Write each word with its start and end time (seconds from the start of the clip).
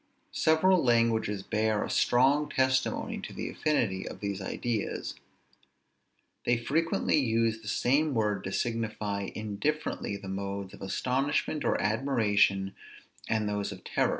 Several 0.33 0.83
languages 0.83 1.43
bear 1.43 1.83
a 1.83 1.89
strong 1.91 2.49
testimony 2.49 3.19
to 3.19 3.33
the 3.33 3.51
affinity 3.51 4.07
of 4.07 4.19
these 4.19 4.41
ideas. 4.41 5.13
They 6.43 6.57
frequently 6.57 7.17
use 7.19 7.61
the 7.61 7.67
same 7.67 8.15
word 8.15 8.43
to 8.45 8.51
signify 8.51 9.29
indifferently 9.35 10.17
the 10.17 10.27
modes 10.27 10.73
of 10.73 10.81
astonishment 10.81 11.63
or 11.63 11.79
admiration 11.79 12.73
and 13.29 13.47
those 13.47 13.71
of 13.71 13.83
terror. 13.83 14.09